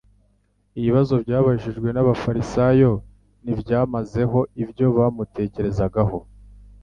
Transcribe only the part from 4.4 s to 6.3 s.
ibyo bamutekerezagaho